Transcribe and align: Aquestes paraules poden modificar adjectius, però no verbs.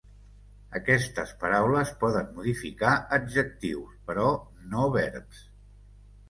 Aquestes 0.77 1.33
paraules 1.43 1.91
poden 2.03 2.31
modificar 2.37 2.95
adjectius, 3.19 3.93
però 4.09 4.25
no 4.73 4.89
verbs. 4.99 5.45